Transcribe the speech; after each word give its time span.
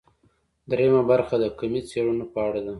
درېیمه 0.69 1.01
برخه 1.11 1.35
د 1.39 1.45
کمي 1.59 1.81
څېړنو 1.89 2.25
په 2.33 2.39
اړه 2.47 2.59
ده. 2.65 2.69